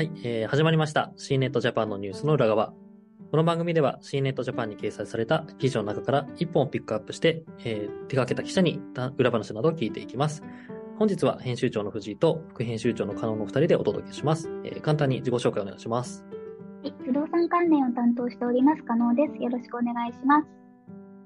[0.00, 1.12] はい、えー始まりました。
[1.18, 2.72] C ネットジャパンのニュースの裏側。
[3.30, 10.42] この番組では C ネットジャパンに掲載された記事の中から一本をピックアップして、えー手掛けた記者にた裏話などを聞いていきます。
[10.98, 14.48] 本日は編集長の藤井と副編集長の加納の二人でお届けします。
[14.64, 16.24] えー簡単に自己紹介お願いします。
[16.82, 19.42] はい、不動産関連を担当しております、加納です。
[19.42, 20.46] よろしくお願いします。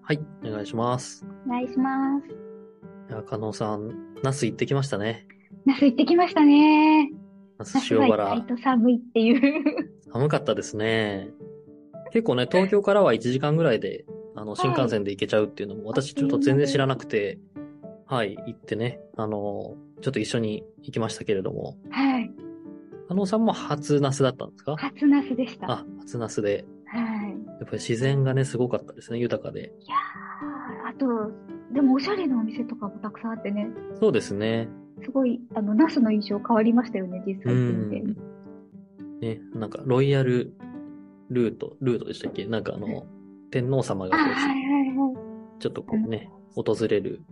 [0.02, 1.25] はい、お願いします。
[1.46, 2.27] お願いします。
[3.09, 5.29] いや、加納さん、那須行ってきましたね。
[5.64, 7.12] 那須行ってきましたね。
[7.91, 8.43] 塩原外。
[8.46, 9.32] と寒いってい
[9.82, 9.91] う。
[10.13, 11.31] 寒かったですね。
[12.13, 14.04] 結構ね、東京からは1時間ぐらいで、
[14.37, 17.39] あの、新幹線で行けちゃうっていうのも、私ちょっと全然知らなくて、
[18.07, 22.31] はい、行ってね、あの、ちょっと一緒に行きましたけれども、はい。
[23.09, 24.76] 加納さんも初ナスだったんですか？
[24.76, 25.67] 初那須でした。
[25.67, 26.65] はあ、初ナスで。
[26.95, 26.99] い。
[26.99, 27.04] や
[27.57, 29.61] っぱり自然がね、すごかったですね、豊かで。
[29.61, 31.32] いやー、あと、
[31.73, 33.69] でもおしゃれなお店とかもたくさんあってね、
[34.01, 34.69] そうですね。
[35.03, 37.91] すごい、あの、那須の印象変わりましたよね、実う際行っ
[39.20, 39.27] て。
[39.37, 40.55] ね、なんか、ロイヤル
[41.31, 42.47] ルート、ルートでしたっけ？
[42.47, 43.06] なんかあの、
[43.50, 45.17] 天皇様があ、こうはいはいはい。
[45.59, 47.22] ちょっとこうね、訪れる、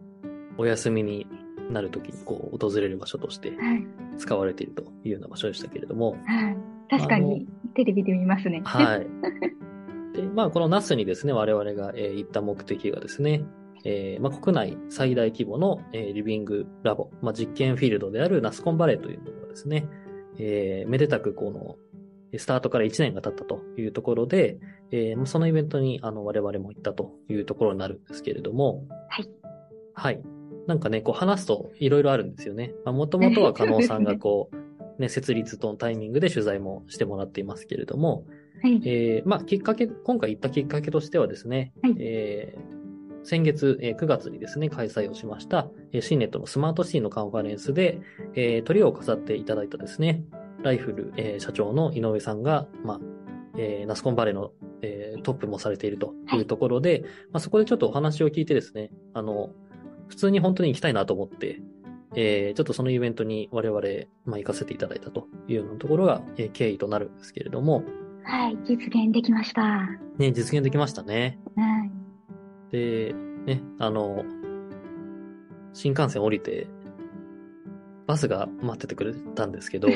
[0.58, 1.26] お休みに
[1.70, 3.86] なるときにこう、訪れる場所としてはい。
[4.18, 6.56] 使われているというような場所でしたけれども、はい。
[6.90, 8.62] 確かに、テレビで見ますね。
[8.64, 9.06] はい。
[10.16, 13.44] で、まあ、このナスにですね、我々が、えー行った目的がですね、
[13.84, 19.88] えーまあ、国内最大規模の、えーリビングラボ、まあ、実験フィールドであるナスコンバレーというものがですね、
[20.38, 21.76] えーめでたくこの、
[22.38, 24.58] スタートから1年が経ったというところで、
[24.90, 29.28] えーまあそのイベントにあの我々も行ったというところになるんですけれども、はい。
[29.94, 30.22] はい。
[30.66, 32.72] なんかね、こう話すといろいろあるんですよね。
[32.84, 34.50] まあ、もともとは加納さんが こ
[34.98, 38.24] う、ね、設立とのタイミングで取材もしてもらっていますけれども、
[38.62, 38.80] はい。
[38.84, 42.71] えーまあ、きっかけ、今回行ったきっかけとしてはですね、はいえー
[43.24, 48.00] 先月、えー9月にですね、開催をしました、えーシーネットのスマートシティのカンファレンスで、
[48.34, 50.24] えー、トリを飾っていただいたですね、
[50.62, 53.00] ライフル、えー社長の井上さんが、まあ、
[53.56, 59.50] えーナスコンバレーの、えートップもされているというところで、まあ、そこでちょっとお話を聞いてですね、あの、
[60.08, 61.60] 普通に本当に行きたいなと思って、
[62.14, 63.80] えーちょっとそのイベントに我々、
[64.24, 67.84] まあ、行かせていただいたというようなところが、えー経緯となるんですけれども、
[68.24, 68.56] はい。
[68.64, 69.62] 実現できました。
[69.62, 69.88] は
[70.18, 71.38] ね、実現できましたね。
[71.84, 72.01] い。
[72.72, 73.14] で、
[73.46, 74.24] ね、あの、
[75.74, 76.66] 新幹線降りて、
[78.06, 79.88] バスが待っててくれたんですけど、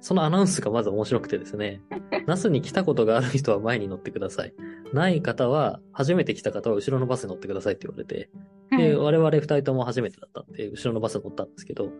[0.00, 1.80] そのアナウンスがまず面白くてですね、
[2.26, 4.54] ナスに来たことがある人は前に乗ってください。
[4.92, 8.30] ない方は、初めて来た方は後ろのバスに乗ってくださいって言われて、
[8.70, 11.90] で、はい我々二人とも初めてだったんで、後ろのバスに乗ったんですけど、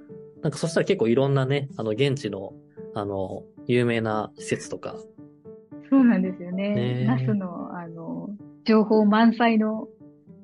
[0.43, 2.55] なんかそしたら結構いろんなね、あの、現地の、
[2.95, 4.97] あの、有名な施設とか、
[5.91, 7.05] そうなんですよねね。
[7.07, 8.31] ナスの、あの、
[8.65, 9.89] 情報満載の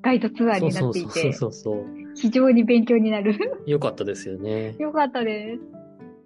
[0.03, 1.85] ガイドツアーになっていそうて、そうそうそう。
[2.15, 3.35] 非常に勉強になる。
[3.65, 4.75] よかったですよね。
[4.77, 5.57] よかったで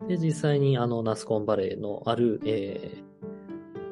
[0.01, 0.07] す。
[0.07, 3.03] で、実際にあの、ナスコンバレーのある、え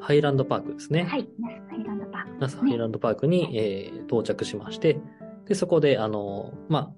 [0.00, 1.04] ハイランドパークですね。
[1.04, 1.28] はい。
[1.38, 2.40] ナスハイランドパーク。
[2.40, 4.98] ナスハイランドパークに、えー到着しまして、
[5.46, 6.92] で、そこで、あの、まあ、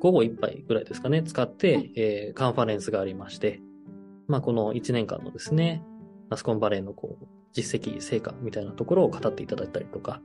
[0.00, 3.60] 午後一杯ぐらいですかね、使って、えーカンファレンスがありまして、
[4.26, 5.84] まあ、この1年間のですね、
[6.30, 10.22] ナスコンバレーのこう、実績、成果みたいなところを語っていただいたりとか、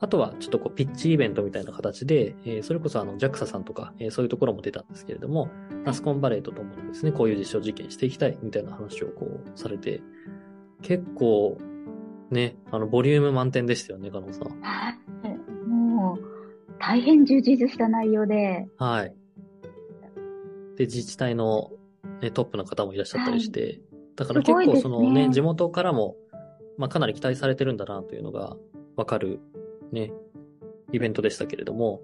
[0.00, 5.48] あとはちょっとこう、ピッチイベントみたいな形で、えーそれこそあの、JAXA さんとか、えーそういうところも出たんですけれども、
[5.84, 10.02] ナスコンバレーとともにですね、こういう実証実験していきたいみたいな話をこう、されて、
[10.82, 11.58] 結構、
[12.30, 14.60] ね、あの、ボリューム満点でしたよね、加納さん。
[14.60, 15.68] はい。
[15.68, 16.24] もう、
[16.78, 19.14] 大変充実した内容で、はい。
[20.76, 21.70] で、自治体の、
[22.20, 23.80] ね、トップの方もいらっしゃったりして、
[24.16, 26.16] だから結構そのね、地元からも、
[26.76, 28.56] まあかなり期待されてるんだなというのが
[28.96, 29.40] わかる、
[29.94, 30.12] ね、
[30.92, 32.02] イベントでしたけれども、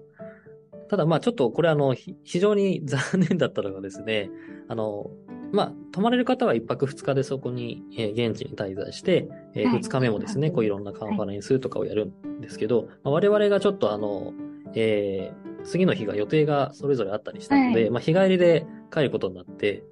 [0.89, 4.29] ただまあちょっとこれあの、ひ非常に残念だったのがですね、
[4.67, 5.11] あの、
[5.51, 14.33] まあ、泊まれる方は一泊二日でそこに、えー現地に滞在して、えー日目もですね、こういろんなカンファレンスとかをやるんですけど、まあ我々がちょっとあの、
[14.75, 17.89] えー次の日が予定がそれぞれあったりしたので、はい。
[17.91, 19.83] まあ日帰りで帰ることになって、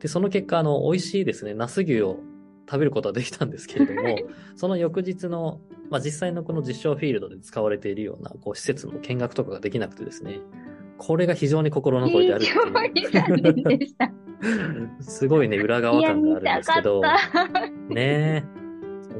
[0.00, 2.18] で、その結果あの、美味しいですね、ナス牛を
[2.68, 4.16] 食べることはできたんですけれども、
[4.56, 10.40] その翌日の、まあ実際のこの実証フィールドで使われているような、こう施設の見学とかができなくてですね、
[10.98, 13.74] これが非常に心残りであるって。
[13.74, 13.88] いう。
[15.00, 17.68] すごいね、裏側感があるんですけど、た。
[17.88, 18.44] ねえ。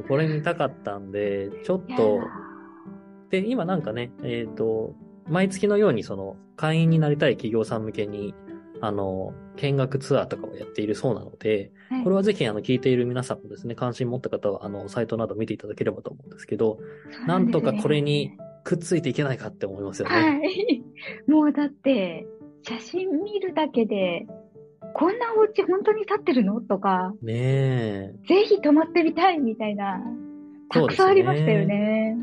[0.07, 2.21] これ見たかったんで、ちょっと、
[3.29, 4.93] で、今なんかね、えっ、と、
[5.27, 8.33] 毎月のようにその、会員になりたい企業さん向けに、
[8.85, 16.79] あの、見学ツアーとかをやっているそうなので、はいこれはぜひあの、聞いている皆さんもですね、関心持った方は、あの、サイトなど見ていただければと思うんですけど、
[17.27, 18.31] なんとかこれに
[18.63, 20.15] くっついていけないかって思いますよね。
[20.15, 20.83] はい。
[21.29, 22.25] もうだって、
[22.63, 24.25] 写真見るだけで、
[24.93, 26.61] こんなお家本当に建ってるの？
[26.61, 28.15] とか、ねえ。
[28.27, 30.01] ぜひ泊まってみたいみたいな、
[30.69, 32.17] たくさんありましたよね。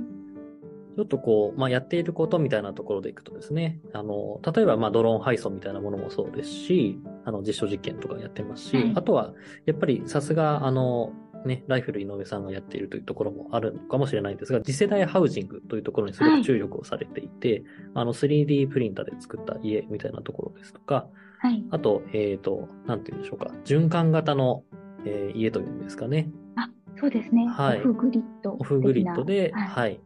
[0.97, 9.33] ちょっとこう、まあ、やっていることみたいなところでいくとですね、あの、例えば、まあ、ドローン配送みたいなものもそうですし、あの、実証実験とかやってますし、はいあとは、
[9.65, 11.13] やっぱりさすが、あの、
[11.47, 21.09] ね、ライフル井上さんがやっているというところもあるのかもしれないんですが、次世代ハウジングというところにすごく注力をされていて、あの、3D プリンターで作った家みたいなところですとか、
[21.39, 21.65] はい。
[21.71, 24.63] あと、えっ、と、なんて言うんでしょうか、循環型の、
[25.05, 26.31] えー家というんですかね。
[26.55, 27.47] あ、そうですね。
[27.49, 28.53] はいオフグリッド。
[28.53, 29.69] オフグリッドで、はい。
[29.69, 30.01] はい、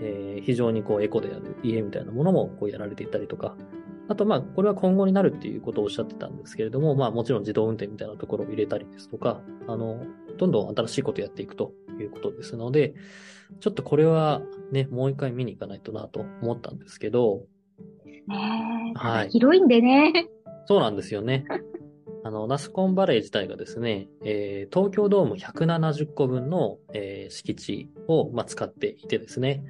[0.00, 3.56] えー非常にこうエコである家みたいなものもこうやられていたりとか、
[4.08, 10.04] あとまあ、これは今後になるっていうことをおっしゃってたんですけれども、まあもちろん自動運転みたいなところを入れたりですとか、あの、
[10.36, 12.94] どんどん新しいことをやっていくということですので、
[13.60, 14.42] ちょっとこれは
[14.72, 17.44] ね、もう一回見に行かないとなと思ったんですけど、
[18.04, 20.28] ねえはい広いんでね。
[20.66, 21.44] そうなんですよね。
[22.24, 29.62] あの、ナスコンバレー自体がですね、えー東京ドーム170個分の、えー敷地を、まあ、使っていてですね。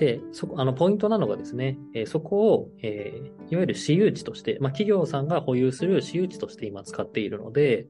[0.00, 7.88] で、そ、あの、ポイントなのがですね、えそこを、えーいわゆる私有地として、まあ、企業さんが保有する私有地として今使っているので、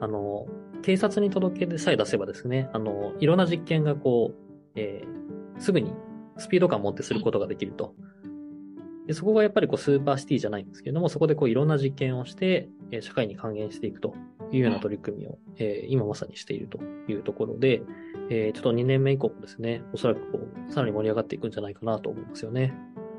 [0.00, 0.46] あの、
[0.82, 4.36] 警察に届けでさえ出せばですね、あの、いろんな実験がこう、
[4.74, 5.16] えー
[5.58, 5.94] すぐに
[6.36, 7.94] スピード感を持ってすることができると。
[9.06, 14.14] でそこがやっぱりこうスーパーシティじゃないんですけれども、そこでこういろんな実験をして、え社会に還元していくと
[14.52, 16.78] いうような取り組みを、えー今まさにしていると
[17.08, 17.82] いうところで、
[18.30, 22.74] えーちょっと2年目以降もですね、おそらくこう、さらに盛り上がっていくんじゃないかなと思いますよね。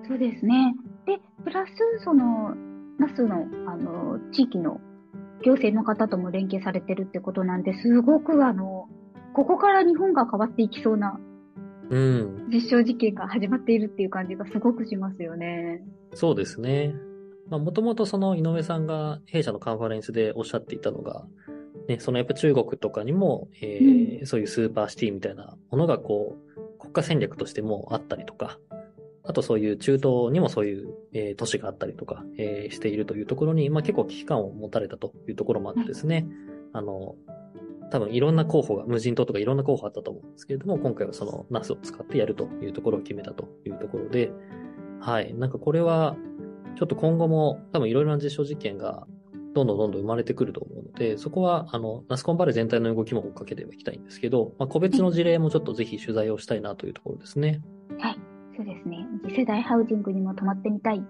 [0.08, 0.76] そうですね。
[1.06, 1.70] で、プラス、
[2.04, 2.56] その、
[2.98, 4.80] 那須の、あの、地域の
[5.44, 8.88] 行政の方とも連携されてるってことなんで、すごく、あの、
[9.34, 11.20] ここから日本が変わっていきそうな
[11.90, 12.48] うん。
[12.52, 15.84] 実証実験が始まっているっていう感じがすごくしますよね。
[16.14, 16.96] そうですね。
[17.50, 21.26] まあ、もともとその井上さんが弊社のカンファレンスでおっしゃっていたのが、
[21.88, 28.58] ね、そのやっぱ中国とかにも、えーそういうスーパーシティみたいなものがこう、国家戦略としてもあったりとか、
[29.24, 36.28] あとそういう中東にもそういう、えー都市があったりとか、えーしているというところに、まあ、結構危機感を持たれたというところもあってですね、
[36.74, 37.16] あの、
[37.90, 44.32] 多分いろんな候補が、無人島とかいろんな候補あったと思うんですけれども、今回はその NAS を使ってやるというところを決めたというところで、
[45.00, 45.34] はい。
[45.36, 46.18] なんかこれは、
[46.78, 49.08] ちょっと今後も多分いろいろな実証実験が
[49.56, 57.62] どんどんどんどん生まれてくると思うので、そこは、あの、ナスコンバレー全体の動きも追っかけてはいきたいんですけど、まあ、個別の事例もちょっとぜひ取材をしたいなというところですね。
[58.00, 58.20] はい。
[58.56, 59.08] そうですね。
[59.28, 60.98] 次世代ハウジングにも泊まってみたい。
[60.98, 61.02] い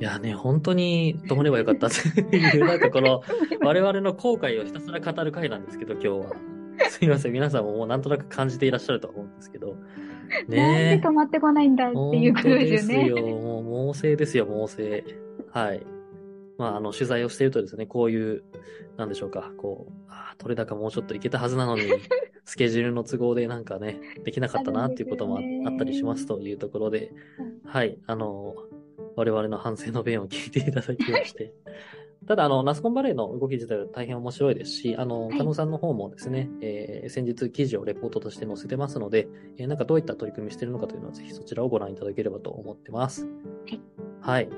[0.00, 3.22] やね、本当に泊まればよかったっていう、なんかこの、
[3.62, 6.49] 我々の後悔をひたすら語る回なんですけど、今日は。
[6.90, 7.32] すいません。
[7.32, 9.76] 皆さんももうなんとなく感じていらっしゃるとは思うんですけど。
[10.30, 11.02] なんでねえ。
[11.02, 13.04] 泊まってこないんだっていうことですよね。
[13.08, 13.26] ですよ。
[13.38, 14.76] もう、猛省ですよ、猛省。
[15.50, 15.86] はい。
[16.58, 18.42] まあ、あの、取材をしているとですね、こういう、
[18.96, 21.82] なんでしょうか、こう、ああ、取れ高もうちょっといけたはずなのに、
[22.44, 27.12] スケジュールの都合でなんかね、できなかったなっていうこともあったりしますというところで、
[27.64, 28.54] はい、あの、
[29.16, 31.52] 我々の反省の弁を聞いていただきまして。
[32.30, 39.26] ただ、あの、ナスコンバレーの動き自体は大変面白いですし、あの、はい加納さんの方もですね、えー先日記事をレポートとして載せてますので、
[39.58, 43.26] えーなんかどういった取り組みしているのかというのは、ぜひそちらをご覧いただければと思ってます。
[43.26, 43.30] は
[43.72, 43.80] い。
[44.20, 44.48] はい。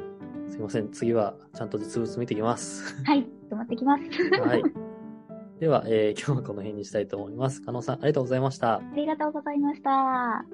[0.48, 0.90] すいません。
[0.90, 2.94] 次はちゃんと実物見てきます。
[3.06, 3.24] はい。
[3.48, 4.02] 泊まってきます。
[4.38, 4.62] はい。
[5.58, 7.62] では、えー今日はこの辺にしたいと思います。
[7.62, 8.74] 加納さん、ありがとうございました。
[8.74, 10.44] ありがとうございました。